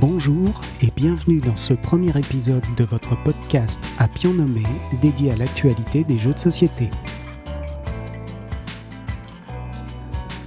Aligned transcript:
Bonjour 0.00 0.62
et 0.80 0.88
bienvenue 0.96 1.40
dans 1.40 1.56
ce 1.56 1.74
premier 1.74 2.16
épisode 2.18 2.64
de 2.74 2.84
votre 2.84 3.22
podcast 3.22 3.86
à 3.98 4.08
pion 4.08 4.32
nommé 4.32 4.62
dédié 5.02 5.32
à 5.32 5.36
l'actualité 5.36 6.04
des 6.04 6.18
jeux 6.18 6.32
de 6.32 6.38
société. 6.38 6.88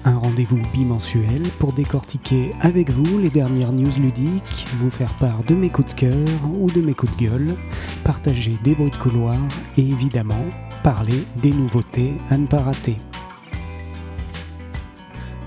Un 0.06 0.18
rendez-vous 0.18 0.60
bimensuel 0.74 1.44
pour 1.60 1.72
décortiquer 1.72 2.56
avec 2.62 2.90
vous 2.90 3.20
les 3.20 3.30
dernières 3.30 3.74
news 3.74 3.92
ludiques, 4.00 4.66
vous 4.78 4.90
faire 4.90 5.14
part 5.20 5.44
de 5.44 5.54
mes 5.54 5.70
coups 5.70 5.94
de 5.94 6.00
cœur 6.00 6.28
ou 6.60 6.72
de 6.72 6.82
mes 6.82 6.96
coups 6.96 7.16
de 7.16 7.26
gueule, 7.28 7.56
partager 8.04 8.58
des 8.64 8.74
bruits 8.74 8.90
de 8.90 8.98
couloir 8.98 9.38
et 9.78 9.82
évidemment 9.88 10.46
parler 10.82 11.26
des 11.44 11.52
nouveautés 11.52 12.16
à 12.32 12.40
ne 12.40 12.48
pas 12.48 12.64
rater. 12.64 12.98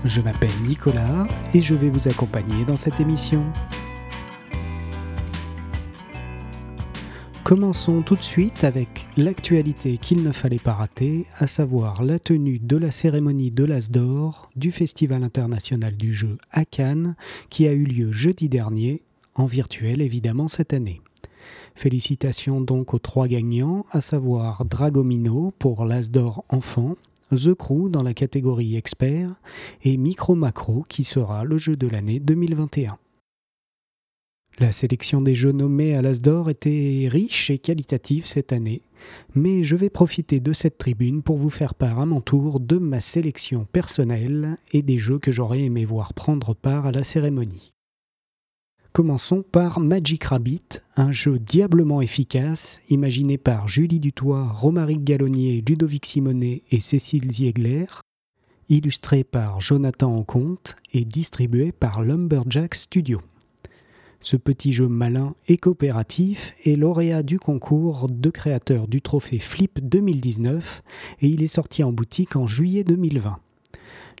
Je 0.05 0.21
m'appelle 0.21 0.55
Nicolas 0.63 1.27
et 1.53 1.59
je 1.59 1.75
vais 1.75 1.89
vous 1.89 2.07
accompagner 2.07 2.63
dans 2.63 2.77
cette 2.77 3.01
émission. 3.01 3.43
Commençons 7.47 8.01
tout 8.01 8.17
de 8.17 8.23
suite 8.23 8.65
avec 8.65 9.07
l'actualité 9.15 9.97
qu'il 9.97 10.21
ne 10.21 10.33
fallait 10.33 10.59
pas 10.59 10.73
rater, 10.73 11.25
à 11.37 11.47
savoir 11.47 12.03
la 12.03 12.19
tenue 12.19 12.59
de 12.59 12.75
la 12.75 12.91
cérémonie 12.91 13.51
de 13.51 13.63
l'As 13.63 13.89
d'Or 13.89 14.49
du 14.57 14.73
Festival 14.73 15.23
international 15.23 15.95
du 15.95 16.13
jeu 16.13 16.37
à 16.51 16.65
Cannes, 16.65 17.15
qui 17.49 17.65
a 17.65 17.71
eu 17.71 17.85
lieu 17.85 18.11
jeudi 18.11 18.49
dernier, 18.49 19.01
en 19.33 19.45
virtuel 19.45 20.01
évidemment 20.01 20.49
cette 20.49 20.73
année. 20.73 20.99
Félicitations 21.73 22.59
donc 22.59 22.93
aux 22.93 22.99
trois 22.99 23.29
gagnants, 23.29 23.85
à 23.91 24.01
savoir 24.01 24.65
Dragomino 24.65 25.53
pour 25.57 25.85
l'As 25.85 26.11
d'Or 26.11 26.43
enfant, 26.49 26.97
The 27.33 27.53
Crew 27.53 27.89
dans 27.89 28.03
la 28.03 28.13
catégorie 28.13 28.75
expert 28.75 29.39
et 29.83 29.95
Micro 29.95 30.35
Macro 30.35 30.83
qui 30.89 31.05
sera 31.05 31.45
le 31.45 31.57
jeu 31.57 31.77
de 31.77 31.87
l'année 31.87 32.19
2021. 32.19 32.97
La 34.59 34.71
sélection 34.71 35.21
des 35.21 35.35
jeux 35.35 35.51
nommés 35.51 35.93
à 35.93 36.01
l'As 36.01 36.19
d'Or 36.19 36.49
était 36.49 37.07
riche 37.11 37.51
et 37.51 37.59
qualitative 37.59 38.25
cette 38.25 38.51
année, 38.51 38.81
mais 39.35 39.63
je 39.63 39.75
vais 39.75 39.91
profiter 39.91 40.39
de 40.39 40.51
cette 40.51 40.79
tribune 40.79 41.21
pour 41.21 41.37
vous 41.37 41.51
faire 41.51 41.75
part 41.75 41.99
à 41.99 42.07
mon 42.07 42.21
tour 42.21 42.59
de 42.59 42.79
ma 42.79 42.99
sélection 42.99 43.65
personnelle 43.65 44.57
et 44.71 44.81
des 44.81 44.97
jeux 44.97 45.19
que 45.19 45.31
j'aurais 45.31 45.61
aimé 45.61 45.85
voir 45.85 46.15
prendre 46.15 46.55
part 46.55 46.87
à 46.87 46.91
la 46.91 47.03
cérémonie. 47.03 47.73
Commençons 48.93 49.43
par 49.43 49.79
Magic 49.79 50.23
Rabbit, 50.23 50.81
un 50.95 51.11
jeu 51.11 51.37
diablement 51.37 52.01
efficace, 52.01 52.81
imaginé 52.89 53.37
par 53.37 53.67
Julie 53.67 53.99
Dutoit, 53.99 54.47
Romaric 54.47 55.03
Gallonnier, 55.03 55.63
Ludovic 55.67 56.07
Simonet 56.07 56.63
et 56.71 56.79
Cécile 56.79 57.31
Ziegler, 57.31 57.85
illustré 58.69 59.23
par 59.23 59.61
Jonathan 59.61 60.15
Enconte 60.15 60.77
et 60.93 61.05
distribué 61.05 61.71
par 61.71 62.01
Lumberjack 62.01 62.73
Studio. 62.73 63.21
Ce 64.29 64.35
petit 64.35 64.73
jeu 64.73 64.89
malin 64.89 65.35
et 65.47 65.55
coopératif 65.55 66.53
est 66.65 66.75
lauréat 66.75 67.23
du 67.23 67.39
concours 67.39 68.09
de 68.09 68.29
créateurs 68.29 68.89
du 68.89 69.01
trophée 69.01 69.39
Flip 69.39 69.79
2019 69.81 70.83
et 71.21 71.29
il 71.29 71.41
est 71.41 71.47
sorti 71.47 71.81
en 71.81 71.93
boutique 71.93 72.35
en 72.35 72.45
juillet 72.45 72.83
2020. 72.83 73.39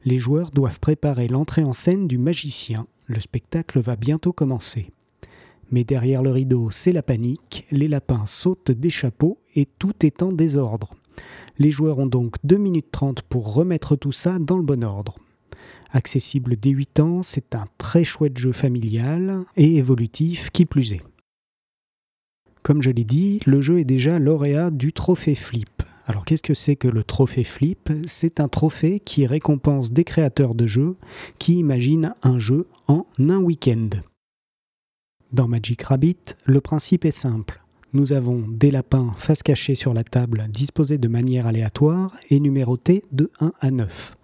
Les 0.05 0.17
joueurs 0.17 0.51
doivent 0.51 0.79
préparer 0.79 1.27
l'entrée 1.27 1.65
en 1.65 1.73
scène 1.73 2.07
du 2.07 2.17
magicien. 2.17 2.87
Le 3.07 3.19
spectacle 3.19 3.81
va 3.81 3.97
bientôt 3.97 4.31
commencer. 4.31 4.91
Mais 5.71 5.83
derrière 5.83 6.23
le 6.23 6.31
rideau, 6.31 6.71
c'est 6.71 6.93
la 6.93 7.03
panique, 7.03 7.65
les 7.71 7.89
lapins 7.89 8.25
sautent 8.25 8.71
des 8.71 8.89
chapeaux 8.89 9.39
et 9.55 9.67
tout 9.77 10.05
est 10.05 10.23
en 10.23 10.31
désordre. 10.31 10.93
Les 11.57 11.71
joueurs 11.71 11.99
ont 11.99 12.07
donc 12.07 12.35
2 12.45 12.55
minutes 12.55 12.91
30 12.91 13.23
pour 13.23 13.53
remettre 13.53 13.97
tout 13.97 14.13
ça 14.13 14.39
dans 14.39 14.55
le 14.55 14.63
bon 14.63 14.85
ordre. 14.85 15.17
Accessible 15.91 16.55
dès 16.57 16.71
8 16.71 16.99
ans, 16.99 17.23
c'est 17.23 17.55
un 17.55 17.65
très 17.77 18.03
chouette 18.03 18.37
jeu 18.37 18.51
familial 18.51 19.45
et 19.55 19.77
évolutif 19.77 20.49
qui 20.49 20.65
plus 20.65 20.93
est. 20.93 21.03
Comme 22.63 22.81
je 22.81 22.89
l'ai 22.89 23.05
dit, 23.05 23.39
le 23.45 23.61
jeu 23.61 23.79
est 23.79 23.85
déjà 23.85 24.19
lauréat 24.19 24.71
du 24.71 24.91
trophée 24.91 25.35
Flip. 25.35 25.83
Alors 26.05 26.25
qu'est-ce 26.25 26.43
que 26.43 26.53
c'est 26.53 26.75
que 26.75 26.87
le 26.87 27.03
trophée 27.03 27.43
Flip? 27.43 27.89
C'est 28.05 28.39
un 28.39 28.47
trophée 28.47 28.99
qui 28.99 29.25
récompense 29.25 29.91
des 29.91 30.03
créateurs 30.03 30.55
de 30.55 30.67
jeux 30.67 30.97
qui 31.39 31.55
imaginent 31.55 32.13
un 32.23 32.39
jeu 32.39 32.67
en 32.87 33.05
un 33.19 33.37
week-end. 33.37 33.89
Dans 35.31 35.47
Magic 35.47 35.81
Rabbit, 35.83 36.35
le 36.45 36.61
principe 36.61 37.05
est 37.05 37.11
simple. 37.11 37.61
Nous 37.93 38.11
avons 38.11 38.45
des 38.47 38.71
lapins 38.71 39.13
face 39.15 39.43
cachée 39.43 39.75
sur 39.75 39.93
la 39.93 40.03
table 40.03 40.45
disposés 40.49 40.97
de 40.97 41.07
manière 41.07 41.47
aléatoire 41.47 42.17
et 42.29 42.39
numérotés 42.39 43.03
de 43.11 43.29
1 43.39 43.53
à 43.59 43.71
9. 43.71 44.16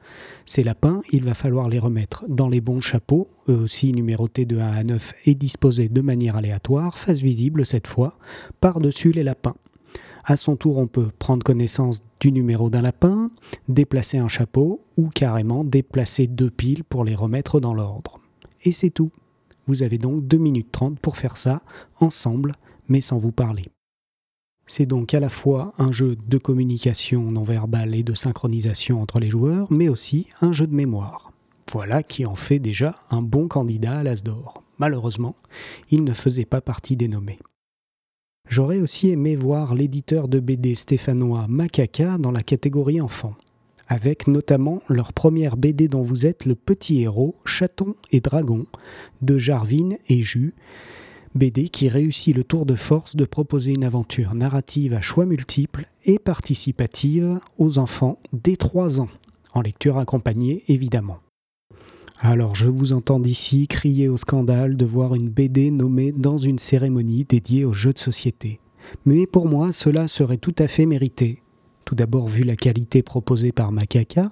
Ces 0.45 0.63
lapins, 0.63 1.01
il 1.11 1.23
va 1.23 1.33
falloir 1.33 1.69
les 1.69 1.79
remettre 1.79 2.25
dans 2.27 2.49
les 2.49 2.61
bons 2.61 2.81
chapeaux, 2.81 3.27
eux 3.49 3.57
aussi 3.57 3.93
numérotés 3.93 4.45
de 4.45 4.57
1 4.57 4.71
à 4.71 4.83
9 4.83 5.13
et 5.25 5.35
disposés 5.35 5.89
de 5.89 6.01
manière 6.01 6.35
aléatoire, 6.35 6.97
face 6.97 7.21
visible 7.21 7.65
cette 7.65 7.87
fois, 7.87 8.17
par-dessus 8.59 9.11
les 9.11 9.23
lapins. 9.23 9.55
À 10.25 10.37
son 10.37 10.55
tour, 10.55 10.77
on 10.77 10.87
peut 10.87 11.09
prendre 11.19 11.43
connaissance 11.43 12.01
du 12.19 12.31
numéro 12.31 12.69
d'un 12.69 12.81
lapin, 12.81 13.29
déplacer 13.67 14.17
un 14.17 14.29
chapeau 14.29 14.81
ou 14.95 15.09
carrément 15.09 15.65
déplacer 15.65 16.27
deux 16.27 16.49
piles 16.49 16.85
pour 16.85 17.03
les 17.03 17.15
remettre 17.15 17.59
dans 17.59 17.73
l'ordre. 17.73 18.19
Et 18.63 18.71
c'est 18.71 18.89
tout. 18.89 19.11
Vous 19.67 19.83
avez 19.83 19.97
donc 19.97 20.25
2 20.25 20.37
minutes 20.37 20.71
30 20.71 20.99
pour 20.99 21.17
faire 21.17 21.37
ça, 21.37 21.61
ensemble, 21.99 22.53
mais 22.87 23.01
sans 23.01 23.17
vous 23.17 23.31
parler. 23.31 23.65
C'est 24.65 24.85
donc 24.85 25.13
à 25.13 25.19
la 25.19 25.29
fois 25.29 25.73
un 25.77 25.91
jeu 25.91 26.15
de 26.27 26.37
communication 26.37 27.31
non 27.31 27.43
verbale 27.43 27.95
et 27.95 28.03
de 28.03 28.13
synchronisation 28.13 29.01
entre 29.01 29.19
les 29.19 29.29
joueurs, 29.29 29.67
mais 29.71 29.89
aussi 29.89 30.27
un 30.41 30.51
jeu 30.53 30.67
de 30.67 30.75
mémoire. 30.75 31.31
Voilà 31.71 32.03
qui 32.03 32.25
en 32.25 32.35
fait 32.35 32.59
déjà 32.59 32.97
un 33.09 33.21
bon 33.21 33.47
candidat 33.47 33.99
à 33.99 34.03
l'As 34.03 34.23
d'or. 34.23 34.63
Malheureusement, 34.77 35.35
il 35.91 36.03
ne 36.03 36.13
faisait 36.13 36.45
pas 36.45 36.61
partie 36.61 36.95
des 36.95 37.07
nommés. 37.07 37.39
J'aurais 38.49 38.79
aussi 38.79 39.09
aimé 39.09 39.35
voir 39.35 39.73
l'éditeur 39.73 40.27
de 40.27 40.39
BD 40.39 40.75
stéphanois 40.75 41.47
Macaca 41.47 42.17
dans 42.17 42.31
la 42.31 42.43
catégorie 42.43 43.01
enfant, 43.01 43.35
avec 43.87 44.27
notamment 44.27 44.81
leur 44.89 45.13
première 45.13 45.57
BD 45.57 45.87
dont 45.87 46.01
vous 46.01 46.25
êtes 46.25 46.45
le 46.45 46.55
petit 46.55 47.01
héros, 47.01 47.35
Chaton 47.45 47.95
et 48.11 48.19
Dragon, 48.19 48.65
de 49.21 49.37
Jarvin 49.37 49.91
et 50.09 50.23
Jus, 50.23 50.53
BD 51.35 51.69
qui 51.69 51.89
réussit 51.89 52.35
le 52.35 52.43
tour 52.43 52.65
de 52.65 52.75
force 52.75 53.15
de 53.15 53.25
proposer 53.25 53.71
une 53.71 53.83
aventure 53.83 54.35
narrative 54.35 54.93
à 54.93 55.01
choix 55.01 55.25
multiples 55.25 55.85
et 56.05 56.19
participative 56.19 57.39
aux 57.57 57.79
enfants 57.79 58.19
dès 58.33 58.55
3 58.55 59.01
ans, 59.01 59.09
en 59.53 59.61
lecture 59.61 59.97
accompagnée 59.97 60.63
évidemment. 60.67 61.19
Alors 62.19 62.55
je 62.55 62.69
vous 62.69 62.93
entends 62.93 63.19
d'ici 63.19 63.67
crier 63.67 64.07
au 64.07 64.17
scandale 64.17 64.77
de 64.77 64.85
voir 64.85 65.15
une 65.15 65.29
BD 65.29 65.71
nommée 65.71 66.11
dans 66.11 66.37
une 66.37 66.59
cérémonie 66.59 67.25
dédiée 67.25 67.65
aux 67.65 67.73
jeux 67.73 67.93
de 67.93 67.99
société. 67.99 68.59
Mais 69.05 69.25
pour 69.25 69.47
moi, 69.47 69.71
cela 69.71 70.07
serait 70.07 70.37
tout 70.37 70.55
à 70.59 70.67
fait 70.67 70.85
mérité. 70.85 71.41
Tout 71.83 71.95
d'abord 71.95 72.27
vu 72.27 72.43
la 72.43 72.55
qualité 72.55 73.01
proposée 73.01 73.51
par 73.51 73.71
Macaca, 73.71 74.31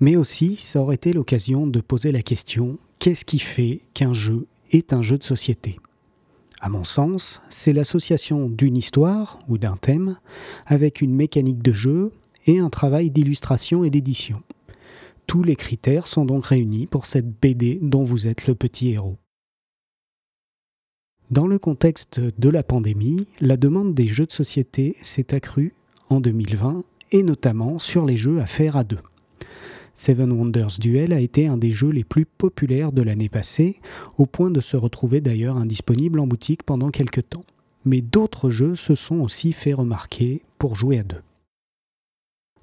mais 0.00 0.16
aussi 0.16 0.56
ça 0.56 0.80
aurait 0.80 0.94
été 0.94 1.12
l'occasion 1.12 1.66
de 1.66 1.80
poser 1.80 2.12
la 2.12 2.22
question 2.22 2.78
qu'est-ce 3.00 3.24
qui 3.24 3.38
fait 3.38 3.82
qu'un 3.94 4.14
jeu 4.14 4.46
est 4.70 4.92
un 4.92 5.02
jeu 5.02 5.18
de 5.18 5.24
société? 5.24 5.78
À 6.60 6.68
mon 6.68 6.84
sens, 6.84 7.40
c'est 7.50 7.72
l'association 7.72 8.48
d'une 8.48 8.76
histoire 8.76 9.38
ou 9.48 9.58
d'un 9.58 9.76
thème 9.76 10.18
avec 10.66 11.00
une 11.00 11.14
mécanique 11.14 11.62
de 11.62 11.72
jeu 11.72 12.12
et 12.46 12.58
un 12.58 12.70
travail 12.70 13.10
d'illustration 13.10 13.84
et 13.84 13.90
d'édition. 13.90 14.42
Tous 15.26 15.42
les 15.42 15.56
critères 15.56 16.06
sont 16.06 16.24
donc 16.24 16.46
réunis 16.46 16.86
pour 16.86 17.06
cette 17.06 17.28
BD 17.40 17.78
dont 17.80 18.02
vous 18.02 18.26
êtes 18.26 18.46
le 18.46 18.54
petit 18.54 18.90
héros. 18.90 19.18
Dans 21.30 21.46
le 21.46 21.58
contexte 21.58 22.20
de 22.20 22.48
la 22.48 22.62
pandémie, 22.62 23.26
la 23.40 23.58
demande 23.58 23.94
des 23.94 24.08
jeux 24.08 24.24
de 24.24 24.32
société 24.32 24.96
s'est 25.02 25.34
accrue 25.34 25.74
en 26.08 26.20
2020 26.20 26.82
et 27.12 27.22
notamment 27.22 27.78
sur 27.78 28.06
les 28.06 28.16
jeux 28.16 28.40
à 28.40 28.46
faire 28.46 28.76
à 28.76 28.84
deux. 28.84 28.98
Seven 29.98 30.30
Wonders 30.30 30.78
Duel 30.78 31.12
a 31.12 31.18
été 31.18 31.48
un 31.48 31.56
des 31.56 31.72
jeux 31.72 31.90
les 31.90 32.04
plus 32.04 32.24
populaires 32.24 32.92
de 32.92 33.02
l'année 33.02 33.28
passée, 33.28 33.80
au 34.16 34.26
point 34.26 34.48
de 34.48 34.60
se 34.60 34.76
retrouver 34.76 35.20
d'ailleurs 35.20 35.56
indisponible 35.56 36.20
en 36.20 36.26
boutique 36.28 36.62
pendant 36.62 36.90
quelques 36.90 37.28
temps. 37.28 37.44
Mais 37.84 38.00
d'autres 38.00 38.48
jeux 38.48 38.76
se 38.76 38.94
sont 38.94 39.16
aussi 39.16 39.50
fait 39.52 39.72
remarquer 39.72 40.42
pour 40.56 40.76
jouer 40.76 41.00
à 41.00 41.02
deux. 41.02 41.22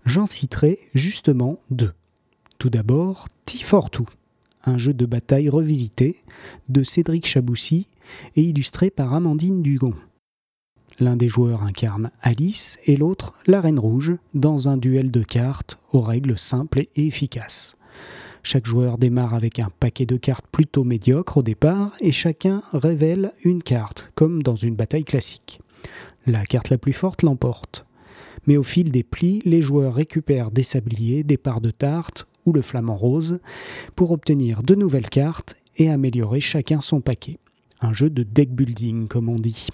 J'en 0.06 0.26
citerai 0.26 0.80
justement 0.94 1.60
deux. 1.70 1.92
Tout 2.58 2.70
d'abord, 2.70 3.28
T42, 3.46 4.06
un 4.64 4.78
jeu 4.78 4.94
de 4.94 5.06
bataille 5.06 5.50
revisité 5.50 6.16
de 6.70 6.84
Cédric 6.84 7.26
Chaboussi 7.26 7.88
et 8.38 8.44
illustré 8.44 8.90
par 8.90 9.14
Amandine 9.14 9.62
Dugon. 9.62 9.94
L'un 11.00 11.18
des 11.18 11.28
joueurs 11.28 11.64
incarne 11.64 12.10
Alice 12.22 12.80
et 12.86 12.96
l'autre 12.96 13.34
la 13.48 13.60
Reine 13.60 13.80
Rouge 13.80 14.14
dans 14.34 14.70
un 14.70 14.78
duel 14.78 15.12
de 15.12 15.24
cartes 15.24 15.78
aux 15.92 16.00
règles 16.00 16.38
simples 16.38 16.86
et 16.96 17.08
efficaces. 17.08 17.76
Chaque 18.44 18.66
joueur 18.66 18.98
démarre 18.98 19.34
avec 19.34 19.60
un 19.60 19.70
paquet 19.80 20.06
de 20.06 20.16
cartes 20.16 20.46
plutôt 20.52 20.84
médiocre 20.86 21.38
au 21.38 21.44
départ 21.44 21.96
et 22.00 22.14
chacun 22.14 22.62
révèle 22.72 23.34
une 23.44 23.62
carte, 23.62 24.12
comme 24.16 24.42
dans 24.42 24.56
une 24.56 24.76
bataille 24.76 25.04
classique. 25.04 25.60
La 26.28 26.46
carte 26.46 26.70
la 26.70 26.78
plus 26.78 26.94
forte 26.94 27.24
l'emporte. 27.24 27.86
Mais 28.48 28.56
au 28.56 28.64
fil 28.64 28.92
des 28.92 29.04
plis, 29.04 29.42
les 29.44 29.62
joueurs 29.62 29.96
récupèrent 29.96 30.52
des 30.52 30.64
sabliers, 30.64 31.24
des 31.24 31.38
parts 31.38 31.62
de 31.62 31.72
tarte 31.72 32.28
ou 32.46 32.54
le 32.54 32.62
flamant 32.62 32.96
rose 32.96 33.40
pour 33.96 34.12
obtenir 34.12 34.64
de 34.64 34.76
nouvelles 34.76 35.10
cartes 35.10 35.56
et 35.78 35.90
améliorer 35.90 36.40
chacun 36.40 36.80
son 36.80 37.02
paquet. 37.02 37.38
un 37.82 37.92
jeu 37.94 38.10
de 38.10 38.24
deck 38.24 38.52
building 38.52 39.08
comme 39.08 39.28
on 39.28 39.36
dit. 39.36 39.68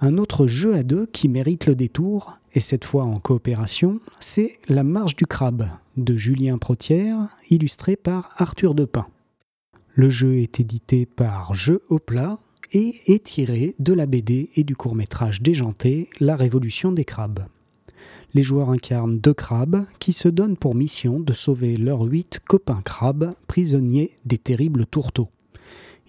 Un 0.00 0.18
autre 0.18 0.46
jeu 0.46 0.74
à 0.74 0.82
deux 0.82 1.06
qui 1.06 1.28
mérite 1.28 1.66
le 1.66 1.74
détour, 1.74 2.38
et 2.52 2.60
cette 2.60 2.84
fois 2.84 3.04
en 3.04 3.20
coopération, 3.20 4.00
c'est 4.20 4.58
La 4.68 4.82
marche 4.82 5.16
du 5.16 5.26
crabe 5.26 5.68
de 5.96 6.16
Julien 6.16 6.58
Protière, 6.58 7.28
illustré 7.48 7.96
par 7.96 8.30
Arthur 8.36 8.74
Depin. 8.74 9.06
Le 9.94 10.10
jeu 10.10 10.38
est 10.38 10.58
édité 10.58 11.06
par 11.06 11.54
Jeux 11.54 11.80
au 11.88 12.00
plat 12.00 12.38
et 12.72 12.94
est 13.06 13.24
tiré 13.24 13.76
de 13.78 13.92
la 13.92 14.06
BD 14.06 14.50
et 14.56 14.64
du 14.64 14.74
court-métrage 14.74 15.40
déjanté 15.40 16.08
La 16.18 16.34
Révolution 16.34 16.90
des 16.90 17.04
crabes. 17.04 17.46
Les 18.34 18.42
joueurs 18.42 18.70
incarnent 18.70 19.20
deux 19.20 19.34
crabes 19.34 19.84
qui 20.00 20.12
se 20.12 20.28
donnent 20.28 20.56
pour 20.56 20.74
mission 20.74 21.20
de 21.20 21.32
sauver 21.32 21.76
leurs 21.76 22.02
huit 22.02 22.40
copains 22.44 22.82
crabes 22.84 23.34
prisonniers 23.46 24.10
des 24.24 24.38
terribles 24.38 24.86
tourteaux. 24.86 25.28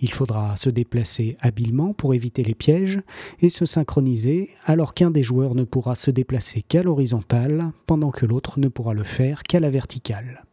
Il 0.02 0.12
faudra 0.12 0.58
se 0.58 0.70
déplacer 0.70 1.38
habilement 1.40 1.94
pour 1.94 2.14
éviter 2.14 2.44
les 2.44 2.56
pièges 2.56 3.02
et 3.40 3.50
se 3.50 3.66
synchroniser 3.66 4.50
alors 4.66 4.94
qu'un 4.94 5.12
des 5.12 5.24
joueurs 5.24 5.56
ne 5.56 5.64
pourra 5.64 5.96
se 5.96 6.12
déplacer 6.12 6.62
qu'à 6.62 6.84
l'horizontale 6.84 7.72
pendant 7.88 8.12
que 8.12 8.26
l'autre 8.26 8.60
ne 8.60 8.68
pourra 8.68 8.94
le 8.94 9.04
faire 9.04 9.44
qu'à 9.44 9.60
la 9.60 9.70
verticale. 9.70 10.44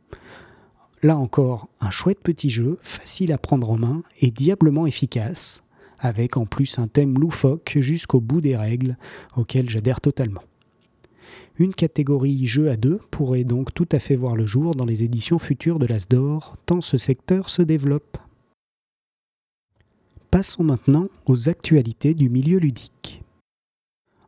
Là 1.02 1.18
encore, 1.18 1.68
un 1.80 1.90
chouette 1.90 2.20
petit 2.20 2.50
jeu, 2.50 2.78
facile 2.82 3.32
à 3.32 3.38
prendre 3.38 3.70
en 3.70 3.76
main 3.76 4.04
et 4.20 4.30
diablement 4.30 4.86
efficace, 4.86 5.64
avec 5.98 6.36
en 6.36 6.46
plus 6.46 6.78
un 6.78 6.86
thème 6.86 7.18
loufoque 7.18 7.76
jusqu'au 7.80 8.20
bout 8.20 8.40
des 8.40 8.56
règles, 8.56 8.96
auxquelles 9.36 9.68
j'adhère 9.68 10.00
totalement. 10.00 10.42
Une 11.58 11.74
catégorie 11.74 12.46
jeu 12.46 12.70
à 12.70 12.76
deux 12.76 13.00
pourrait 13.10 13.44
donc 13.44 13.74
tout 13.74 13.88
à 13.90 13.98
fait 13.98 14.16
voir 14.16 14.36
le 14.36 14.46
jour 14.46 14.76
dans 14.76 14.84
les 14.84 15.02
éditions 15.02 15.38
futures 15.38 15.80
de 15.80 15.86
l'Asdor, 15.86 16.56
tant 16.66 16.80
ce 16.80 16.96
secteur 16.96 17.50
se 17.50 17.62
développe. 17.62 18.18
Passons 20.32 20.64
maintenant 20.64 21.08
aux 21.26 21.50
actualités 21.50 22.14
du 22.14 22.30
milieu 22.30 22.56
ludique. 22.56 23.22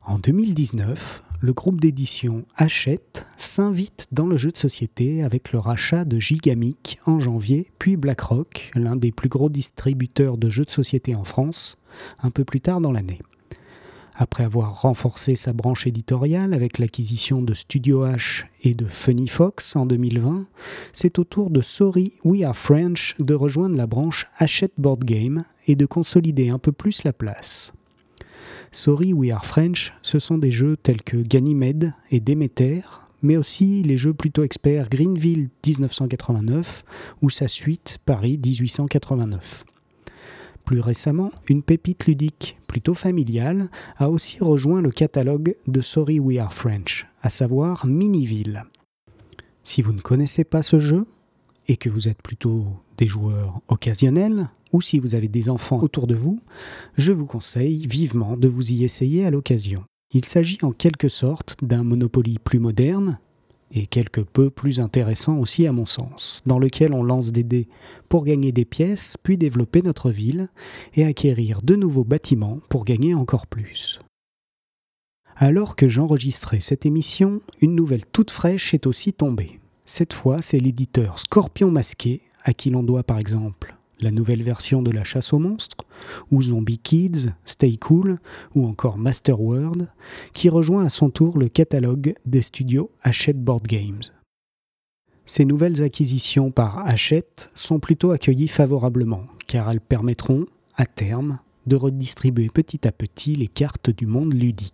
En 0.02 0.18
2019, 0.18 1.22
le 1.40 1.52
groupe 1.54 1.80
d'édition 1.80 2.44
Hachette 2.56 3.26
s'invite 3.38 4.08
dans 4.12 4.26
le 4.26 4.36
jeu 4.36 4.50
de 4.50 4.58
société 4.58 5.24
avec 5.24 5.50
le 5.52 5.60
rachat 5.60 6.04
de 6.04 6.18
Gigamic 6.18 6.98
en 7.06 7.20
janvier, 7.20 7.72
puis 7.78 7.96
BlackRock, 7.96 8.70
l'un 8.74 8.96
des 8.96 9.12
plus 9.12 9.30
gros 9.30 9.48
distributeurs 9.48 10.36
de 10.36 10.50
jeux 10.50 10.66
de 10.66 10.70
société 10.70 11.16
en 11.16 11.24
France, 11.24 11.78
un 12.22 12.30
peu 12.30 12.44
plus 12.44 12.60
tard 12.60 12.82
dans 12.82 12.92
l'année. 12.92 13.22
Après 14.16 14.44
avoir 14.44 14.82
renforcé 14.82 15.34
sa 15.34 15.52
branche 15.52 15.88
éditoriale 15.88 16.54
avec 16.54 16.78
l'acquisition 16.78 17.42
de 17.42 17.52
Studio 17.52 18.06
H 18.06 18.44
et 18.62 18.74
de 18.74 18.86
Funny 18.86 19.26
Fox 19.26 19.74
en 19.74 19.86
2020, 19.86 20.46
c'est 20.92 21.18
au 21.18 21.24
tour 21.24 21.50
de 21.50 21.60
Sorry 21.60 22.12
We 22.22 22.42
Are 22.44 22.56
French 22.56 23.16
de 23.18 23.34
rejoindre 23.34 23.76
la 23.76 23.88
branche 23.88 24.26
Hachette 24.38 24.74
Board 24.78 25.02
Game 25.04 25.44
et 25.66 25.74
de 25.74 25.84
consolider 25.84 26.48
un 26.48 26.58
peu 26.60 26.70
plus 26.70 27.02
la 27.02 27.12
place. 27.12 27.72
Sorry 28.70 29.12
We 29.12 29.32
Are 29.32 29.44
French, 29.44 29.92
ce 30.02 30.20
sont 30.20 30.38
des 30.38 30.52
jeux 30.52 30.76
tels 30.76 31.02
que 31.02 31.16
Ganymede 31.16 31.92
et 32.12 32.20
Demeter, 32.20 32.82
mais 33.22 33.36
aussi 33.36 33.82
les 33.82 33.98
jeux 33.98 34.14
plutôt 34.14 34.44
experts 34.44 34.90
Greenville 34.90 35.48
1989 35.66 36.84
ou 37.20 37.30
sa 37.30 37.48
suite 37.48 37.98
Paris 38.04 38.38
1889. 38.38 39.64
Plus 40.64 40.80
récemment, 40.80 41.30
une 41.48 41.62
pépite 41.62 42.06
ludique 42.06 42.58
plutôt 42.66 42.94
familiale 42.94 43.68
a 43.96 44.10
aussi 44.10 44.38
rejoint 44.40 44.80
le 44.80 44.90
catalogue 44.90 45.56
de 45.66 45.80
Sorry 45.80 46.18
We 46.18 46.38
Are 46.38 46.52
French, 46.52 47.06
à 47.22 47.30
savoir 47.30 47.86
Miniville. 47.86 48.64
Si 49.62 49.82
vous 49.82 49.92
ne 49.92 50.00
connaissez 50.00 50.44
pas 50.44 50.62
ce 50.62 50.80
jeu, 50.80 51.04
et 51.68 51.76
que 51.76 51.88
vous 51.88 52.08
êtes 52.08 52.22
plutôt 52.22 52.66
des 52.98 53.06
joueurs 53.06 53.60
occasionnels, 53.68 54.50
ou 54.72 54.80
si 54.80 54.98
vous 54.98 55.14
avez 55.14 55.28
des 55.28 55.48
enfants 55.48 55.80
autour 55.80 56.06
de 56.06 56.14
vous, 56.14 56.40
je 56.96 57.12
vous 57.12 57.26
conseille 57.26 57.86
vivement 57.86 58.36
de 58.36 58.48
vous 58.48 58.72
y 58.72 58.84
essayer 58.84 59.24
à 59.24 59.30
l'occasion. 59.30 59.84
Il 60.12 60.24
s'agit 60.24 60.58
en 60.62 60.72
quelque 60.72 61.08
sorte 61.08 61.56
d'un 61.62 61.82
Monopoly 61.82 62.38
plus 62.38 62.58
moderne, 62.58 63.18
et 63.74 63.86
quelque 63.86 64.20
peu 64.20 64.48
plus 64.50 64.80
intéressant 64.80 65.36
aussi 65.38 65.66
à 65.66 65.72
mon 65.72 65.84
sens, 65.84 66.40
dans 66.46 66.58
lequel 66.58 66.94
on 66.94 67.02
lance 67.02 67.32
des 67.32 67.42
dés 67.42 67.68
pour 68.08 68.24
gagner 68.24 68.52
des 68.52 68.64
pièces, 68.64 69.16
puis 69.22 69.36
développer 69.36 69.82
notre 69.82 70.10
ville 70.10 70.48
et 70.94 71.04
acquérir 71.04 71.60
de 71.62 71.74
nouveaux 71.74 72.04
bâtiments 72.04 72.60
pour 72.68 72.84
gagner 72.84 73.14
encore 73.14 73.46
plus. 73.46 74.00
Alors 75.36 75.74
que 75.74 75.88
j'enregistrais 75.88 76.60
cette 76.60 76.86
émission, 76.86 77.40
une 77.60 77.74
nouvelle 77.74 78.06
toute 78.06 78.30
fraîche 78.30 78.72
est 78.72 78.86
aussi 78.86 79.12
tombée. 79.12 79.58
Cette 79.84 80.12
fois, 80.12 80.40
c'est 80.40 80.60
l'éditeur 80.60 81.18
Scorpion 81.18 81.72
Masqué, 81.72 82.22
à 82.44 82.54
qui 82.54 82.70
l'on 82.70 82.84
doit 82.84 83.02
par 83.02 83.18
exemple 83.18 83.74
la 84.00 84.10
nouvelle 84.10 84.42
version 84.42 84.82
de 84.82 84.90
la 84.90 85.04
chasse 85.04 85.32
aux 85.32 85.38
monstres, 85.38 85.84
ou 86.30 86.42
Zombie 86.42 86.78
Kids, 86.78 87.30
Stay 87.44 87.76
Cool, 87.76 88.18
ou 88.54 88.66
encore 88.66 88.98
Master 88.98 89.40
World, 89.40 89.88
qui 90.32 90.48
rejoint 90.48 90.84
à 90.84 90.88
son 90.88 91.10
tour 91.10 91.38
le 91.38 91.48
catalogue 91.48 92.14
des 92.26 92.42
studios 92.42 92.90
Hachette 93.02 93.42
Board 93.42 93.66
Games. 93.66 94.02
Ces 95.26 95.44
nouvelles 95.44 95.82
acquisitions 95.82 96.50
par 96.50 96.86
Hachette 96.86 97.50
sont 97.54 97.78
plutôt 97.78 98.10
accueillies 98.10 98.48
favorablement, 98.48 99.24
car 99.46 99.70
elles 99.70 99.80
permettront, 99.80 100.46
à 100.76 100.84
terme, 100.84 101.38
de 101.66 101.76
redistribuer 101.76 102.50
petit 102.50 102.86
à 102.86 102.92
petit 102.92 103.32
les 103.32 103.48
cartes 103.48 103.90
du 103.90 104.06
monde 104.06 104.34
ludique. 104.34 104.73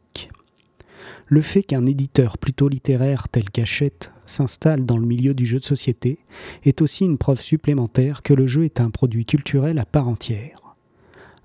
Le 1.27 1.41
fait 1.41 1.63
qu'un 1.63 1.87
éditeur 1.87 2.39
plutôt 2.39 2.69
littéraire 2.69 3.29
tel 3.29 3.51
qu'Hachette 3.51 4.13
s'installe 4.27 4.85
dans 4.85 4.97
le 4.97 5.07
milieu 5.07 5.35
du 5.35 5.47
jeu 5.47 5.59
de 5.59 5.65
société 5.65 6.19
est 6.65 6.83
aussi 6.83 7.05
une 7.05 7.19
preuve 7.19 7.41
supplémentaire 7.41 8.23
que 8.23 8.35
le 8.35 8.47
jeu 8.47 8.65
est 8.65 8.81
un 8.81 8.91
produit 8.91 9.27
culturel 9.27 9.79
à 9.79 9.85
part 9.85 10.09
entière. 10.09 10.77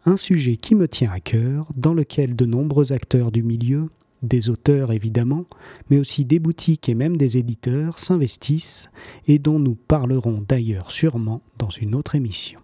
Un 0.05 0.17
sujet 0.17 0.57
qui 0.57 0.75
me 0.75 0.87
tient 0.87 1.11
à 1.11 1.19
cœur, 1.19 1.71
dans 1.75 1.93
lequel 1.93 2.35
de 2.35 2.45
nombreux 2.45 2.93
acteurs 2.93 3.31
du 3.31 3.41
milieu, 3.41 3.89
des 4.21 4.49
auteurs 4.49 4.91
évidemment, 4.91 5.45
mais 5.89 5.97
aussi 5.97 6.25
des 6.25 6.39
boutiques 6.39 6.89
et 6.89 6.95
même 6.95 7.17
des 7.17 7.37
éditeurs 7.37 7.99
s'investissent 7.99 8.89
et 9.27 9.39
dont 9.39 9.59
nous 9.59 9.75
parlerons 9.75 10.43
d'ailleurs 10.47 10.91
sûrement 10.91 11.41
dans 11.57 11.69
une 11.69 11.95
autre 11.95 12.15
émission. 12.15 12.59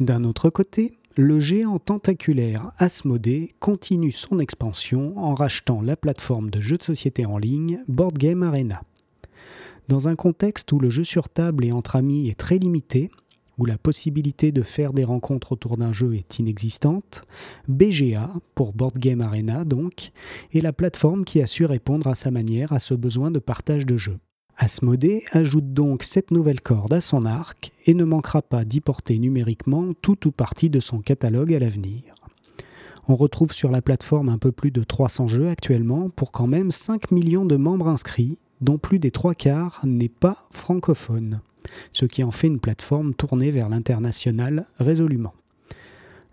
D'un 0.00 0.24
autre 0.24 0.50
côté, 0.50 0.92
le 1.18 1.40
géant 1.40 1.78
tentaculaire 1.78 2.72
Asmodée 2.76 3.54
continue 3.58 4.12
son 4.12 4.38
expansion 4.38 5.16
en 5.18 5.34
rachetant 5.34 5.80
la 5.80 5.96
plateforme 5.96 6.50
de 6.50 6.60
jeux 6.60 6.76
de 6.76 6.82
société 6.82 7.24
en 7.24 7.38
ligne 7.38 7.82
Board 7.88 8.18
Game 8.18 8.42
Arena. 8.42 8.82
Dans 9.88 10.08
un 10.08 10.14
contexte 10.14 10.72
où 10.72 10.78
le 10.78 10.90
jeu 10.90 11.04
sur 11.04 11.30
table 11.30 11.64
et 11.64 11.72
entre 11.72 11.96
amis 11.96 12.28
est 12.28 12.38
très 12.38 12.58
limité, 12.58 13.10
où 13.56 13.64
la 13.64 13.78
possibilité 13.78 14.52
de 14.52 14.62
faire 14.62 14.92
des 14.92 15.04
rencontres 15.04 15.52
autour 15.52 15.78
d'un 15.78 15.92
jeu 15.92 16.14
est 16.14 16.38
inexistante, 16.38 17.22
BGA, 17.68 18.30
pour 18.54 18.74
Board 18.74 18.98
Game 18.98 19.22
Arena 19.22 19.64
donc, 19.64 20.10
est 20.52 20.60
la 20.60 20.74
plateforme 20.74 21.24
qui 21.24 21.40
a 21.40 21.46
su 21.46 21.64
répondre 21.64 22.08
à 22.08 22.14
sa 22.14 22.30
manière 22.30 22.74
à 22.74 22.78
ce 22.78 22.92
besoin 22.92 23.30
de 23.30 23.38
partage 23.38 23.86
de 23.86 23.96
jeux. 23.96 24.18
Asmodée 24.58 25.22
ajoute 25.32 25.74
donc 25.74 26.02
cette 26.02 26.30
nouvelle 26.30 26.62
corde 26.62 26.94
à 26.94 27.02
son 27.02 27.26
arc 27.26 27.72
et 27.84 27.92
ne 27.92 28.04
manquera 28.04 28.40
pas 28.40 28.64
d'y 28.64 28.80
porter 28.80 29.18
numériquement 29.18 29.92
tout 30.00 30.26
ou 30.26 30.30
partie 30.30 30.70
de 30.70 30.80
son 30.80 31.00
catalogue 31.00 31.52
à 31.52 31.58
l'avenir. 31.58 32.02
On 33.06 33.16
retrouve 33.16 33.52
sur 33.52 33.70
la 33.70 33.82
plateforme 33.82 34.30
un 34.30 34.38
peu 34.38 34.52
plus 34.52 34.70
de 34.70 34.82
300 34.82 35.28
jeux 35.28 35.48
actuellement 35.48 36.08
pour 36.08 36.32
quand 36.32 36.46
même 36.46 36.70
5 36.70 37.10
millions 37.10 37.44
de 37.44 37.56
membres 37.56 37.88
inscrits, 37.88 38.38
dont 38.62 38.78
plus 38.78 38.98
des 38.98 39.10
trois 39.10 39.34
quarts 39.34 39.80
n'est 39.84 40.08
pas 40.08 40.48
francophone, 40.50 41.40
ce 41.92 42.06
qui 42.06 42.24
en 42.24 42.30
fait 42.30 42.46
une 42.46 42.58
plateforme 42.58 43.14
tournée 43.14 43.50
vers 43.50 43.68
l'international 43.68 44.66
résolument. 44.78 45.34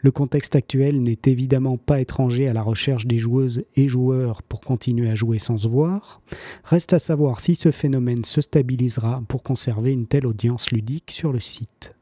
Le 0.03 0.11
contexte 0.11 0.57
actuel 0.57 1.01
n'est 1.01 1.19
évidemment 1.27 1.77
pas 1.77 2.01
étranger 2.01 2.49
à 2.49 2.53
la 2.53 2.61
recherche 2.61 3.07
des 3.07 3.19
joueuses 3.19 3.63
et 3.77 3.87
joueurs 3.87 4.43
pour 4.43 4.59
continuer 4.59 5.09
à 5.09 5.15
jouer 5.15 5.39
sans 5.39 5.55
se 5.55 5.67
voir. 5.69 6.21
Reste 6.65 6.91
à 6.91 6.99
savoir 6.99 7.39
si 7.39 7.55
ce 7.55 7.71
phénomène 7.71 8.25
se 8.25 8.41
stabilisera 8.41 9.23
pour 9.29 9.43
conserver 9.43 9.93
une 9.93 10.05
telle 10.05 10.27
audience 10.27 10.71
ludique 10.71 11.11
sur 11.11 11.31
le 11.31 11.39
site. 11.39 11.95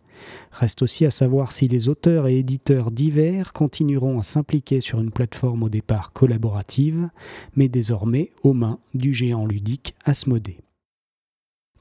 Reste 0.51 0.81
aussi 0.81 1.05
à 1.05 1.11
savoir 1.11 1.51
si 1.51 1.67
les 1.67 1.89
auteurs 1.89 2.27
et 2.27 2.39
éditeurs 2.39 2.89
divers 2.89 3.53
continueront 3.53 4.19
à 4.19 4.23
s'impliquer 4.23 4.81
sur 4.81 4.99
une 4.99 5.11
plateforme 5.11 5.61
au 5.61 5.69
départ 5.69 6.11
collaborative, 6.11 7.07
mais 7.55 7.69
désormais 7.69 8.31
aux 8.41 8.53
mains 8.53 8.79
du 8.95 9.13
géant 9.13 9.45
ludique 9.45 9.93
Asmodée. 10.05 10.57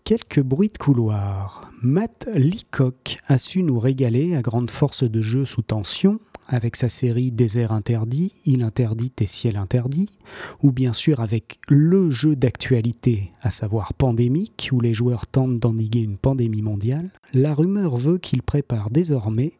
Quelques 0.04 0.40
bruits 0.40 0.70
de 0.72 0.78
couloir. 0.78 1.70
Matt 1.82 2.28
Leacock 2.34 3.18
a 3.28 3.38
su 3.38 3.62
nous 3.62 3.78
régaler 3.78 4.34
à 4.34 4.42
grande 4.42 4.70
force 4.70 5.04
de 5.04 5.20
jeu 5.20 5.44
sous 5.44 5.62
tension 5.62 6.18
avec 6.48 6.74
sa 6.74 6.88
série 6.88 7.30
Désert 7.30 7.70
interdit, 7.70 8.32
Île 8.44 8.64
interdite 8.64 9.22
et 9.22 9.26
Ciel 9.26 9.56
interdit, 9.56 10.18
ou 10.62 10.72
bien 10.72 10.92
sûr 10.92 11.20
avec 11.20 11.60
le 11.68 12.10
jeu 12.10 12.34
d'actualité, 12.34 13.30
à 13.40 13.50
savoir 13.50 13.94
Pandémique, 13.94 14.70
où 14.72 14.80
les 14.80 14.92
joueurs 14.92 15.28
tentent 15.28 15.60
d'endiguer 15.60 16.00
une 16.00 16.16
pandémie 16.16 16.62
mondiale, 16.62 17.10
la 17.32 17.54
rumeur 17.54 17.96
veut 17.96 18.18
qu'il 18.18 18.42
prépare 18.42 18.90
désormais 18.90 19.52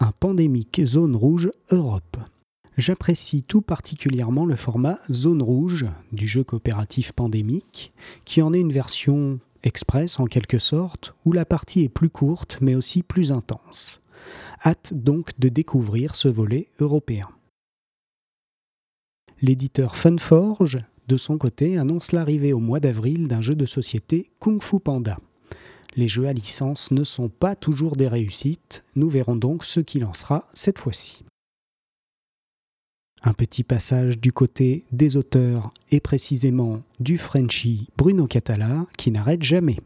un 0.00 0.12
Pandémique 0.18 0.80
Zone 0.84 1.14
Rouge 1.14 1.50
Europe. 1.70 2.16
J'apprécie 2.78 3.42
tout 3.42 3.60
particulièrement 3.60 4.46
le 4.46 4.56
format 4.56 4.98
Zone 5.12 5.42
Rouge 5.42 5.86
du 6.10 6.26
jeu 6.26 6.42
coopératif 6.42 7.12
Pandémique, 7.12 7.92
qui 8.24 8.40
en 8.40 8.54
est 8.54 8.60
une 8.60 8.72
version 8.72 9.38
express 9.64 10.20
en 10.20 10.26
quelque 10.26 10.58
sorte, 10.58 11.14
où 11.24 11.32
la 11.32 11.44
partie 11.44 11.82
est 11.82 11.88
plus 11.88 12.10
courte 12.10 12.58
mais 12.60 12.74
aussi 12.74 13.02
plus 13.02 13.32
intense. 13.32 14.00
Hâte 14.64 14.94
donc 14.94 15.38
de 15.38 15.48
découvrir 15.48 16.14
ce 16.14 16.28
volet 16.28 16.68
européen. 16.78 17.28
L'éditeur 19.42 19.96
Funforge, 19.96 20.78
de 21.08 21.16
son 21.16 21.36
côté, 21.36 21.76
annonce 21.76 22.12
l'arrivée 22.12 22.52
au 22.52 22.60
mois 22.60 22.80
d'avril 22.80 23.28
d'un 23.28 23.42
jeu 23.42 23.54
de 23.54 23.66
société 23.66 24.30
Kung 24.38 24.62
Fu 24.62 24.80
Panda. 24.80 25.18
Les 25.96 26.08
jeux 26.08 26.26
à 26.26 26.32
licence 26.32 26.90
ne 26.92 27.04
sont 27.04 27.28
pas 27.28 27.54
toujours 27.54 27.96
des 27.96 28.08
réussites, 28.08 28.84
nous 28.96 29.08
verrons 29.08 29.36
donc 29.36 29.64
ce 29.64 29.80
qu'il 29.80 30.04
en 30.04 30.12
sera 30.12 30.48
cette 30.54 30.78
fois-ci. 30.78 31.24
Un 33.26 33.32
petit 33.32 33.64
passage 33.64 34.20
du 34.20 34.32
côté 34.32 34.84
des 34.92 35.16
auteurs 35.16 35.70
et 35.90 36.00
précisément 36.00 36.82
du 37.00 37.16
Frenchie 37.16 37.88
Bruno 37.96 38.26
Catala 38.26 38.86
qui 38.98 39.10
n'arrête 39.10 39.42
jamais. 39.42 39.78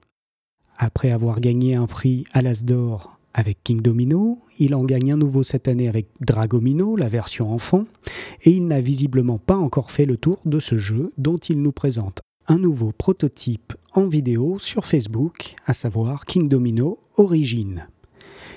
Après 0.77 1.13
avoir 1.13 1.41
gagné 1.41 1.77
un 1.77 1.87
prix 1.87 2.25
à 2.33 2.43
l'As 2.43 2.65
d'Or 2.65 3.17
avec 3.35 3.63
King 3.63 3.81
Domino, 3.81 4.39
il 4.59 4.75
en 4.75 4.83
gagne 4.83 5.13
un 5.13 5.17
nouveau 5.17 5.45
cette 5.45 5.69
année 5.69 5.87
avec 5.87 6.09
Dragomino, 6.21 6.97
la 6.97 7.07
version 7.07 7.53
enfant, 7.53 7.85
et 8.43 8.51
il 8.51 8.67
n'a 8.67 8.81
visiblement 8.81 9.39
pas 9.39 9.57
encore 9.57 9.93
fait 9.93 10.07
le 10.07 10.17
tour 10.17 10.41
de 10.45 10.59
ce 10.59 10.77
jeu 10.77 11.13
dont 11.17 11.39
il 11.39 11.63
nous 11.63 11.71
présente 11.71 12.19
un 12.49 12.59
nouveau 12.59 12.91
prototype 12.91 13.73
en 13.93 14.09
vidéo 14.09 14.59
sur 14.59 14.85
Facebook, 14.85 15.55
à 15.65 15.75
savoir 15.75 16.27
King 16.27 16.49
Domino 16.49 16.99
Origin. 17.17 17.87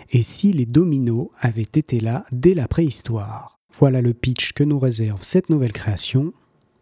Et 0.10 0.24
si 0.24 0.54
les 0.54 0.66
dominos 0.66 1.30
avaient 1.40 1.62
été 1.62 2.00
là 2.00 2.26
dès 2.32 2.56
la 2.56 2.68
préhistoire? 2.68 3.61
Voilà 3.74 4.02
le 4.02 4.14
pitch 4.14 4.54
que 4.54 4.64
nous 4.64 4.80
réserve 4.80 5.24
cette 5.24 5.50
nouvelle 5.50 5.74
création, 5.74 6.34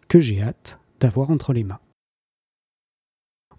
que 0.08 0.19
j'ai 0.19 0.41
hâte 0.41 0.79
d'avoir 1.00 1.29
entre 1.29 1.53
les 1.53 1.63
mains. 1.63 1.79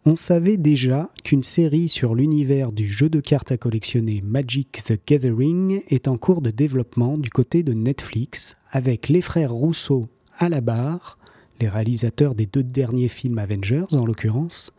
On 0.07 0.17
savait 0.17 0.57
déjà 0.57 1.11
qu'une 1.25 1.43
série 1.43 1.89
sur 1.89 2.15
l'univers 2.15 2.73
du 2.73 2.89
jeu 2.89 3.11
de 3.11 3.21
cartes 3.21 3.53
à 3.53 3.59
collectionner 3.59 4.23
Magic 4.23 4.83
the 4.85 4.95
Gathering 5.07 5.83
est 5.89 6.09
en 6.09 6.17
cours 6.17 6.41
de 6.41 6.51
développement 6.51 7.19
du 7.19 7.29
côté 7.29 7.63
de 7.63 7.75
Netflix, 7.75 8.57
avec 8.71 9.11
les 9.11 9.21
frères 9.21 9.53
Rousseau 9.53 10.09
à 10.39 10.49
la 10.49 10.63
barre, 10.63 11.19
les 11.61 11.69
réalisateurs 11.69 12.35
des 12.35 12.47
deux 12.47 12.63
derniers 12.63 13.09
films 13.09 13.39
Avengers 13.39 13.87
en 13.95 14.05
l'occurrence, 14.05 14.73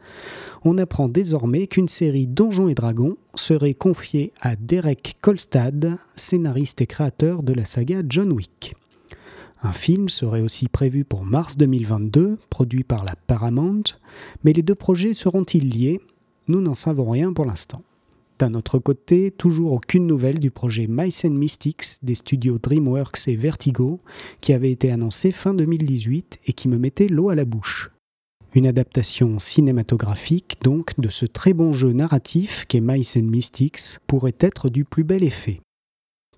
on 0.64 0.78
apprend 0.78 1.08
désormais 1.08 1.68
qu'une 1.68 1.88
série 1.88 2.28
Donjons 2.28 2.68
et 2.68 2.76
Dragons 2.76 3.16
serait 3.36 3.74
confiée 3.74 4.34
à 4.42 4.56
Derek 4.56 5.16
Kolstad, 5.22 5.98
scénariste 6.16 6.82
et 6.82 6.88
créateur 6.88 7.44
de 7.44 7.54
la 7.54 7.66
saga 7.66 8.02
John 8.08 8.32
Wick. 8.32 8.76
Un 9.64 9.74
film 9.74 10.10
serait 10.10 10.42
aussi 10.42 10.68
prévu 10.68 11.04
pour 11.04 11.24
mars 11.24 11.56
2022, 11.58 12.40
produit 12.50 12.84
par 12.84 13.06
la 13.06 13.16
Paramount, 13.28 13.84
mais 14.44 14.54
les 14.54 14.64
deux 14.64 14.76
projets 14.76 15.14
seront-ils 15.14 15.70
liés? 15.70 16.02
Nous 16.48 16.62
n'en 16.62 16.74
savons 16.74 17.10
rien 17.10 17.32
pour 17.32 17.46
l'instant. 17.46 17.84
D'un 18.42 18.56
autre 18.56 18.80
côté, 18.80 19.30
toujours 19.30 19.74
aucune 19.74 20.08
nouvelle 20.08 20.40
du 20.40 20.50
projet 20.50 20.88
Mice 20.90 21.26
Mystics 21.26 22.00
des 22.02 22.16
studios 22.16 22.58
DreamWorks 22.58 23.28
et 23.28 23.36
Vertigo, 23.36 24.00
qui 24.42 24.52
avait 24.54 24.72
été 24.72 24.92
annoncé 24.92 25.30
fin 25.30 25.54
2018 25.54 26.40
et 26.48 26.54
qui 26.54 26.68
me 26.68 26.80
mettait 26.80 27.06
l'eau 27.06 27.30
à 27.30 27.36
la 27.36 27.46
bouche. 27.46 27.92
Une 28.56 28.66
adaptation 28.66 29.38
cinématographique 29.38 30.58
donc 30.64 31.00
de 31.00 31.10
ce 31.10 31.28
très 31.28 31.54
bon 31.54 31.72
jeu 31.72 31.92
narratif 31.92 32.66
qu'est 32.68 32.82
Mice 32.82 33.16
Mystics 33.18 34.00
pourrait 34.08 34.34
être 34.40 34.70
du 34.70 34.86
plus 34.86 35.04
bel 35.04 35.24
effet. 35.24 35.60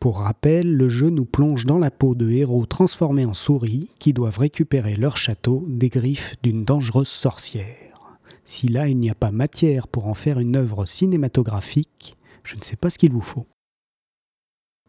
Pour 0.02 0.18
rappel, 0.18 0.76
le 0.76 0.90
jeu 0.90 1.10
nous 1.10 1.24
plonge 1.24 1.66
dans 1.66 1.80
la 1.80 1.90
peau 1.90 2.16
de 2.16 2.30
héros 2.30 2.66
transformés 2.66 3.26
en 3.26 3.34
souris 3.34 3.92
qui 4.00 4.12
doivent 4.12 4.40
récupérer 4.40 4.98
leur 4.98 5.16
château 5.16 5.64
des 5.70 5.88
griffes 5.88 6.36
d'une 6.44 6.66
dangereuse 6.66 7.08
sorcière. 7.08 7.93
Si 8.46 8.68
là 8.68 8.88
il 8.88 8.98
n'y 8.98 9.10
a 9.10 9.16
pas 9.16 9.32
matière 9.32 9.88
pour 9.88 10.08
en 10.08 10.14
faire 10.14 10.40
une 10.40 10.56
œuvre 10.56 10.86
cinématographique, 10.86 12.16
je 12.44 12.56
ne 12.56 12.62
sais 12.62 12.76
pas 12.76 12.90
ce 12.90 12.98
qu'il 12.98 13.12
vous 13.12 13.22
faut. 13.22 13.48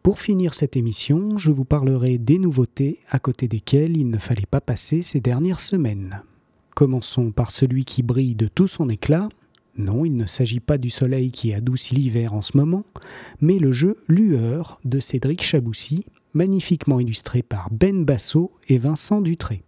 Pour 0.02 0.20
finir 0.20 0.54
cette 0.54 0.76
émission, 0.76 1.38
je 1.38 1.50
vous 1.50 1.64
parlerai 1.64 2.18
des 2.18 2.38
nouveautés 2.38 2.98
à 3.08 3.18
côté 3.18 3.48
desquelles 3.48 3.96
il 3.96 4.10
ne 4.10 4.18
fallait 4.18 4.44
pas 4.44 4.60
passer 4.60 5.02
ces 5.02 5.20
dernières 5.20 5.60
semaines. 5.60 6.22
Commençons 6.74 7.30
par 7.30 7.50
celui 7.50 7.84
qui 7.84 8.02
brille 8.02 8.34
de 8.34 8.48
tout 8.48 8.66
son 8.66 8.90
éclat. 8.90 9.28
Non, 9.78 10.04
il 10.04 10.16
ne 10.16 10.26
s'agit 10.26 10.60
pas 10.60 10.76
du 10.76 10.90
soleil 10.90 11.30
qui 11.30 11.54
adoucit 11.54 11.94
l'hiver 11.94 12.34
en 12.34 12.42
ce 12.42 12.56
moment, 12.56 12.84
mais 13.40 13.58
le 13.58 13.72
jeu 13.72 13.96
Lueur 14.08 14.78
de 14.84 15.00
Cédric 15.00 15.42
Chaboussi, 15.42 16.04
magnifiquement 16.34 17.00
illustré 17.00 17.42
par 17.42 17.70
Ben 17.70 18.04
Basso 18.04 18.52
et 18.68 18.76
Vincent 18.76 19.20
Dutré. 19.20 19.64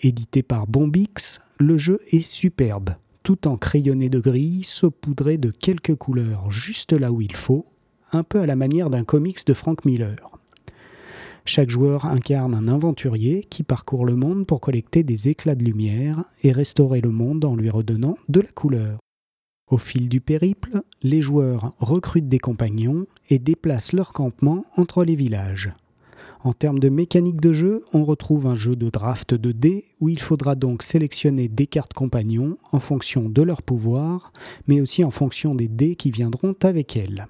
Édité 0.00 0.42
par 0.42 0.66
Bombix, 0.66 1.40
le 1.58 1.76
jeu 1.76 2.00
est 2.10 2.20
superbe, 2.20 2.90
tout 3.22 3.48
en 3.48 3.56
crayonné 3.56 4.08
de 4.08 4.18
gris, 4.18 4.62
saupoudré 4.64 5.38
de 5.38 5.50
quelques 5.50 5.94
couleurs 5.94 6.50
juste 6.50 6.92
là 6.92 7.12
où 7.12 7.20
il 7.20 7.34
faut, 7.34 7.66
un 8.12 8.22
peu 8.22 8.40
à 8.40 8.46
la 8.46 8.56
manière 8.56 8.90
d'un 8.90 9.04
comics 9.04 9.46
de 9.46 9.54
Frank 9.54 9.84
Miller. 9.84 10.16
Chaque 11.46 11.70
joueur 11.70 12.06
incarne 12.06 12.54
un 12.54 12.68
aventurier 12.68 13.44
qui 13.44 13.62
parcourt 13.62 14.06
le 14.06 14.16
monde 14.16 14.46
pour 14.46 14.60
collecter 14.60 15.02
des 15.02 15.28
éclats 15.28 15.54
de 15.54 15.64
lumière 15.64 16.24
et 16.42 16.52
restaurer 16.52 17.00
le 17.00 17.10
monde 17.10 17.44
en 17.44 17.54
lui 17.54 17.68
redonnant 17.68 18.16
de 18.28 18.40
la 18.40 18.50
couleur. 18.50 18.98
Au 19.70 19.78
fil 19.78 20.08
du 20.08 20.20
périple, 20.20 20.82
les 21.02 21.20
joueurs 21.20 21.74
recrutent 21.78 22.28
des 22.28 22.38
compagnons 22.38 23.06
et 23.28 23.38
déplacent 23.38 23.92
leur 23.92 24.12
campement 24.12 24.64
entre 24.76 25.04
les 25.04 25.14
villages. 25.14 25.72
En 26.42 26.52
termes 26.52 26.78
de 26.78 26.88
mécanique 26.88 27.40
de 27.40 27.52
jeu, 27.52 27.82
on 27.92 28.04
retrouve 28.04 28.46
un 28.46 28.54
jeu 28.54 28.76
de 28.76 28.90
draft 28.90 29.34
de 29.34 29.52
dés 29.52 29.84
où 30.00 30.08
il 30.08 30.20
faudra 30.20 30.54
donc 30.54 30.82
sélectionner 30.82 31.48
des 31.48 31.66
cartes 31.66 31.94
compagnons 31.94 32.56
en 32.72 32.80
fonction 32.80 33.28
de 33.28 33.42
leur 33.42 33.62
pouvoir, 33.62 34.32
mais 34.66 34.80
aussi 34.80 35.04
en 35.04 35.10
fonction 35.10 35.54
des 35.54 35.68
dés 35.68 35.96
qui 35.96 36.10
viendront 36.10 36.54
avec 36.62 36.96
elles. 36.96 37.26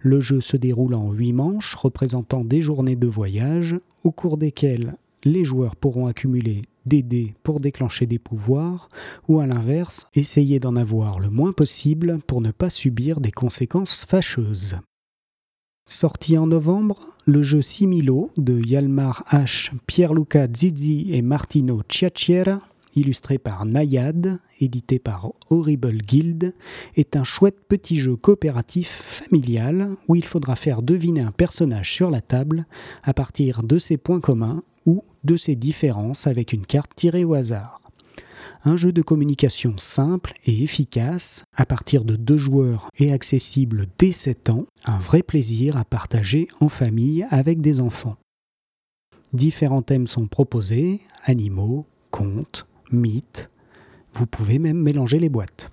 Le 0.00 0.20
jeu 0.20 0.40
se 0.40 0.56
déroule 0.56 0.94
en 0.94 1.12
huit 1.12 1.34
manches 1.34 1.74
représentant 1.74 2.44
des 2.44 2.62
journées 2.62 2.96
de 2.96 3.06
voyage 3.06 3.76
au 4.02 4.10
cours 4.10 4.38
desquelles 4.38 4.96
les 5.24 5.44
joueurs 5.44 5.76
pourront 5.76 6.06
accumuler 6.06 6.62
des 6.86 7.02
dés 7.02 7.34
pour 7.42 7.60
déclencher 7.60 8.06
des 8.06 8.18
pouvoirs 8.18 8.88
ou 9.28 9.40
à 9.40 9.46
l'inverse 9.46 10.06
essayer 10.14 10.58
d'en 10.58 10.76
avoir 10.76 11.20
le 11.20 11.28
moins 11.28 11.52
possible 11.52 12.18
pour 12.26 12.40
ne 12.40 12.50
pas 12.50 12.70
subir 12.70 13.20
des 13.20 13.30
conséquences 13.30 14.06
fâcheuses. 14.06 14.78
Sorti 15.92 16.38
en 16.38 16.46
novembre, 16.46 17.00
le 17.26 17.42
jeu 17.42 17.62
Similo 17.62 18.30
de 18.36 18.64
Yalmar 18.64 19.24
H, 19.32 19.72
Pierluca 19.88 20.46
Zizi 20.46 21.08
et 21.10 21.20
Martino 21.20 21.80
Ciacciera 21.90 22.60
illustré 22.94 23.38
par 23.38 23.66
Nayad, 23.66 24.38
édité 24.60 25.00
par 25.00 25.32
Horrible 25.48 25.98
Guild, 25.98 26.54
est 26.94 27.16
un 27.16 27.24
chouette 27.24 27.58
petit 27.68 27.98
jeu 27.98 28.14
coopératif 28.14 28.88
familial 28.88 29.96
où 30.06 30.14
il 30.14 30.24
faudra 30.24 30.54
faire 30.54 30.82
deviner 30.82 31.22
un 31.22 31.32
personnage 31.32 31.92
sur 31.92 32.08
la 32.08 32.20
table 32.20 32.66
à 33.02 33.12
partir 33.12 33.64
de 33.64 33.78
ses 33.78 33.96
points 33.96 34.20
communs 34.20 34.62
ou 34.86 35.02
de 35.24 35.36
ses 35.36 35.56
différences 35.56 36.28
avec 36.28 36.52
une 36.52 36.66
carte 36.66 36.92
tirée 36.94 37.24
au 37.24 37.34
hasard. 37.34 37.89
Un 38.62 38.76
jeu 38.76 38.92
de 38.92 39.00
communication 39.00 39.74
simple 39.78 40.34
et 40.44 40.62
efficace 40.62 41.44
à 41.56 41.64
partir 41.64 42.04
de 42.04 42.16
deux 42.16 42.36
joueurs 42.36 42.88
et 42.98 43.10
accessible 43.10 43.86
dès 43.98 44.12
7 44.12 44.50
ans, 44.50 44.66
un 44.84 44.98
vrai 44.98 45.22
plaisir 45.22 45.78
à 45.78 45.84
partager 45.84 46.46
en 46.60 46.68
famille 46.68 47.26
avec 47.30 47.60
des 47.60 47.80
enfants. 47.80 48.16
Différents 49.32 49.82
thèmes 49.82 50.06
sont 50.06 50.26
proposés, 50.26 51.00
animaux, 51.24 51.86
contes, 52.10 52.66
mythes. 52.92 53.50
Vous 54.12 54.26
pouvez 54.26 54.58
même 54.58 54.78
mélanger 54.78 55.18
les 55.18 55.28
boîtes. 55.28 55.70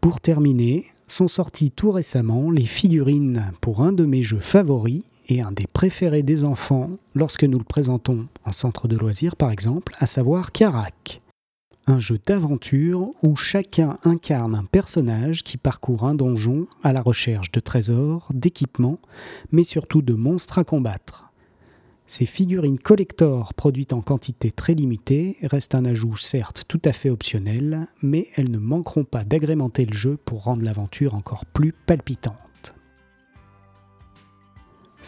Pour 0.00 0.20
terminer, 0.20 0.86
sont 1.06 1.28
sorties 1.28 1.70
tout 1.70 1.92
récemment 1.92 2.50
les 2.50 2.64
figurines 2.64 3.52
pour 3.60 3.82
un 3.82 3.92
de 3.92 4.04
mes 4.04 4.22
jeux 4.22 4.40
favoris 4.40 5.02
et 5.28 5.40
un 5.40 5.52
des 5.52 5.66
préférés 5.66 6.22
des 6.22 6.44
enfants 6.44 6.90
lorsque 7.14 7.44
nous 7.44 7.58
le 7.58 7.64
présentons 7.64 8.26
en 8.44 8.52
centre 8.52 8.88
de 8.88 8.96
loisirs 8.96 9.36
par 9.36 9.50
exemple, 9.50 9.92
à 9.98 10.06
savoir 10.06 10.52
Karak. 10.52 11.20
Un 11.86 12.00
jeu 12.00 12.18
d'aventure 12.26 13.10
où 13.22 13.34
chacun 13.34 13.98
incarne 14.04 14.54
un 14.54 14.64
personnage 14.64 15.42
qui 15.42 15.56
parcourt 15.56 16.04
un 16.04 16.14
donjon 16.14 16.66
à 16.82 16.92
la 16.92 17.00
recherche 17.00 17.50
de 17.50 17.60
trésors, 17.60 18.28
d'équipements, 18.34 18.98
mais 19.52 19.64
surtout 19.64 20.02
de 20.02 20.12
monstres 20.12 20.58
à 20.58 20.64
combattre. 20.64 21.32
Ces 22.06 22.26
figurines 22.26 22.78
collector 22.78 23.52
produites 23.52 23.92
en 23.92 24.00
quantité 24.00 24.50
très 24.50 24.74
limitée 24.74 25.36
restent 25.42 25.74
un 25.74 25.84
ajout 25.84 26.16
certes 26.16 26.64
tout 26.66 26.80
à 26.86 26.92
fait 26.92 27.10
optionnel, 27.10 27.86
mais 28.02 28.28
elles 28.36 28.50
ne 28.50 28.58
manqueront 28.58 29.04
pas 29.04 29.24
d'agrémenter 29.24 29.84
le 29.84 29.94
jeu 29.94 30.16
pour 30.24 30.44
rendre 30.44 30.64
l'aventure 30.64 31.14
encore 31.14 31.44
plus 31.44 31.72
palpitante. 31.72 32.47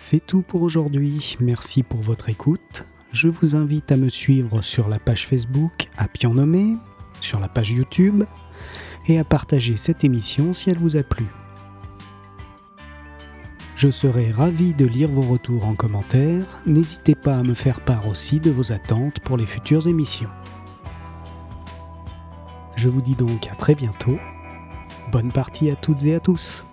C'est 0.02 0.26
tout 0.26 0.40
pour 0.40 0.62
aujourd'hui, 0.62 1.36
merci 1.40 1.82
pour 1.82 2.00
votre 2.00 2.30
écoute. 2.30 2.86
Je 3.12 3.28
vous 3.28 3.54
invite 3.54 3.92
à 3.92 3.98
me 3.98 4.08
suivre 4.08 4.62
sur 4.62 4.88
la 4.88 4.98
page 4.98 5.26
Facebook 5.26 5.90
à 5.98 6.08
Pion 6.08 6.32
Nommé, 6.32 6.78
sur 7.20 7.38
la 7.38 7.48
page 7.48 7.72
YouTube, 7.72 8.24
et 9.08 9.18
à 9.18 9.24
partager 9.24 9.76
cette 9.76 10.02
émission 10.02 10.54
si 10.54 10.70
elle 10.70 10.78
vous 10.78 10.96
a 10.96 11.02
plu. 11.02 11.26
Je 13.76 13.90
serai 13.90 14.30
ravi 14.32 14.72
de 14.72 14.86
lire 14.86 15.10
vos 15.10 15.20
retours 15.20 15.66
en 15.66 15.74
commentaire. 15.74 16.46
N'hésitez 16.64 17.14
pas 17.14 17.36
à 17.36 17.42
me 17.42 17.54
faire 17.54 17.84
part 17.84 18.08
aussi 18.08 18.40
de 18.40 18.50
vos 18.50 18.72
attentes 18.72 19.20
pour 19.20 19.36
les 19.36 19.46
futures 19.46 19.86
émissions. 19.86 20.30
Je 22.74 22.88
vous 22.88 23.02
dis 23.02 23.16
donc 23.16 23.48
à 23.48 23.54
très 23.54 23.74
bientôt. 23.74 24.18
Bonne 25.12 25.30
partie 25.30 25.70
à 25.70 25.76
toutes 25.76 26.04
et 26.04 26.14
à 26.14 26.20
tous. 26.20 26.64